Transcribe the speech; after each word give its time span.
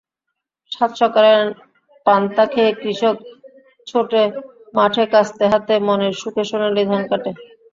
সাতসকালে 0.71 1.33
পান্তা 2.05 2.43
খেয়ে 2.53 2.71
কৃষক 2.81 3.15
ছোটে 3.87 4.21
মাঠেকাস্তে 4.73 5.45
হাতে 5.51 5.73
মনের 5.87 6.13
সুখে 6.21 6.43
সোনালি 6.49 6.83
ধান 6.89 7.03
কাটে। 7.09 7.31